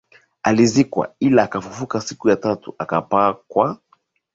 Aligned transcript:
alizikwa 0.43 1.15
ila 1.19 1.43
akafufuka 1.43 2.01
siku 2.01 2.29
ya 2.29 2.35
tatu 2.35 2.75
akapaa 2.77 3.33
kwa 3.33 3.77